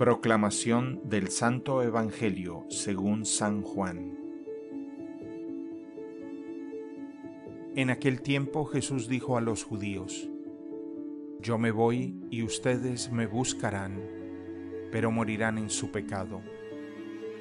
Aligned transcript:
Proclamación 0.00 0.98
del 1.04 1.28
Santo 1.28 1.82
Evangelio 1.82 2.64
según 2.70 3.26
San 3.26 3.60
Juan. 3.60 4.16
En 7.76 7.90
aquel 7.90 8.22
tiempo 8.22 8.64
Jesús 8.64 9.08
dijo 9.08 9.36
a 9.36 9.42
los 9.42 9.62
judíos, 9.62 10.26
Yo 11.40 11.58
me 11.58 11.70
voy 11.70 12.18
y 12.30 12.42
ustedes 12.42 13.12
me 13.12 13.26
buscarán, 13.26 14.00
pero 14.90 15.10
morirán 15.10 15.58
en 15.58 15.68
su 15.68 15.90
pecado. 15.90 16.40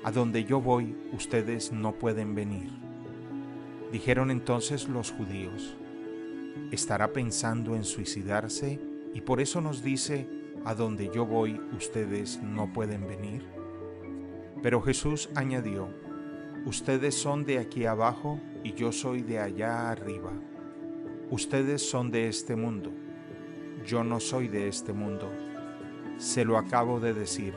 A 0.04 0.12
donde 0.12 0.44
yo 0.44 0.60
voy 0.60 0.98
ustedes 1.14 1.72
no 1.72 1.94
pueden 1.94 2.36
venir. 2.36 2.72
Dijeron 3.94 4.32
entonces 4.32 4.90
los 4.90 5.12
judíos, 5.12 5.78
¿estará 6.72 7.14
pensando 7.14 7.78
en 7.78 7.86
suicidarse 7.86 8.82
y 9.14 9.22
por 9.22 9.40
eso 9.40 9.62
nos 9.62 9.82
dice, 9.82 10.39
a 10.66 10.76
donde 10.76 11.10
yo 11.14 11.26
voy 11.26 11.60
ustedes 11.76 12.42
no 12.42 12.72
pueden 12.74 13.08
venir? 13.08 13.46
Pero 14.62 14.82
Jesús 14.82 15.30
añadió, 15.36 15.90
ustedes 16.66 17.16
son 17.16 17.46
de 17.46 17.60
aquí 17.60 17.86
abajo 17.86 18.40
y 18.64 18.74
yo 18.74 18.92
soy 18.92 19.22
de 19.22 19.40
allá 19.40 19.90
arriba. 19.90 20.34
Ustedes 21.32 21.88
son 21.88 22.12
de 22.12 22.28
este 22.28 22.56
mundo, 22.56 22.92
yo 23.86 24.04
no 24.04 24.20
soy 24.20 24.48
de 24.48 24.68
este 24.68 24.94
mundo. 24.94 25.32
Se 26.18 26.44
lo 26.44 26.58
acabo 26.58 27.00
de 27.00 27.14
decir, 27.14 27.54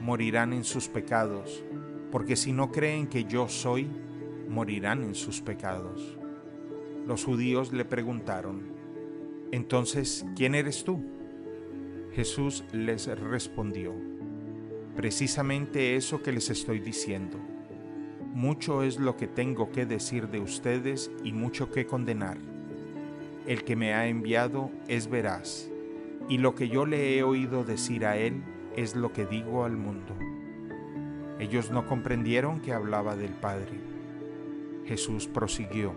morirán 0.00 0.52
en 0.52 0.64
sus 0.64 0.88
pecados, 0.88 1.64
porque 2.10 2.36
si 2.36 2.52
no 2.52 2.70
creen 2.70 3.06
que 3.06 3.24
yo 3.24 3.48
soy, 3.48 3.90
morirán 4.48 5.02
en 5.02 5.14
sus 5.14 5.40
pecados. 5.40 6.16
Los 7.06 7.24
judíos 7.24 7.72
le 7.72 7.84
preguntaron, 7.84 8.62
entonces, 9.50 10.24
¿quién 10.36 10.54
eres 10.54 10.84
tú? 10.84 11.04
Jesús 12.14 12.62
les 12.70 13.08
respondió, 13.18 13.92
precisamente 14.94 15.96
eso 15.96 16.22
que 16.22 16.30
les 16.30 16.48
estoy 16.48 16.78
diciendo. 16.78 17.38
Mucho 18.32 18.84
es 18.84 19.00
lo 19.00 19.16
que 19.16 19.26
tengo 19.26 19.72
que 19.72 19.84
decir 19.84 20.28
de 20.28 20.38
ustedes 20.38 21.10
y 21.24 21.32
mucho 21.32 21.72
que 21.72 21.86
condenar. 21.86 22.38
El 23.48 23.64
que 23.64 23.74
me 23.74 23.94
ha 23.94 24.06
enviado 24.06 24.70
es 24.86 25.10
veraz, 25.10 25.68
y 26.28 26.38
lo 26.38 26.54
que 26.54 26.68
yo 26.68 26.86
le 26.86 27.18
he 27.18 27.24
oído 27.24 27.64
decir 27.64 28.06
a 28.06 28.16
él 28.16 28.44
es 28.76 28.94
lo 28.94 29.12
que 29.12 29.26
digo 29.26 29.64
al 29.64 29.76
mundo. 29.76 30.14
Ellos 31.40 31.72
no 31.72 31.84
comprendieron 31.84 32.60
que 32.60 32.72
hablaba 32.72 33.16
del 33.16 33.32
Padre. 33.32 33.72
Jesús 34.86 35.26
prosiguió, 35.26 35.92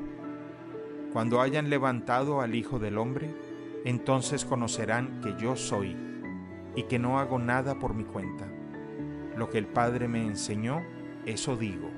Cuando 1.14 1.42
hayan 1.42 1.70
levantado 1.70 2.42
al 2.42 2.55
Hijo 2.55 2.80
del 2.80 2.97
Hombre, 2.97 3.30
entonces 3.86 4.45
conocerán 4.45 5.22
que 5.22 5.36
yo 5.39 5.55
soy 5.55 6.06
y 6.78 6.83
que 6.83 7.00
no 7.00 7.20
hago 7.20 7.39
nada 7.39 7.80
por 7.80 7.95
mi 7.95 8.03
cuenta. 8.03 8.47
Lo 9.36 9.50
que 9.50 9.58
el 9.58 9.66
Padre 9.66 10.08
me 10.08 10.23
enseñó, 10.23 10.83
eso 11.25 11.58
digo. 11.58 11.89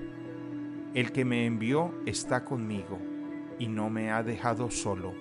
El 0.93 1.11
que 1.11 1.25
me 1.25 1.45
envió 1.45 1.93
está 2.05 2.45
conmigo 2.45 2.97
y 3.59 3.67
no 3.67 3.89
me 3.89 4.09
ha 4.09 4.23
dejado 4.23 4.71
solo, 4.71 5.13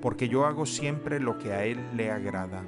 porque 0.00 0.28
yo 0.28 0.46
hago 0.46 0.66
siempre 0.66 1.20
lo 1.20 1.38
que 1.38 1.52
a 1.52 1.64
Él 1.64 1.78
le 1.96 2.10
agrada. 2.10 2.64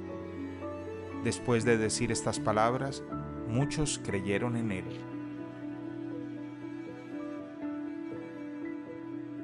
Después 1.25 1.65
de 1.65 1.77
decir 1.77 2.13
estas 2.13 2.39
palabras, 2.39 3.03
muchos 3.49 3.99
creyeron 4.01 4.55
en 4.55 4.71
Él. 4.71 4.85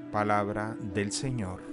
Palabra 0.09 0.77
del 0.80 1.11
Señor. 1.11 1.70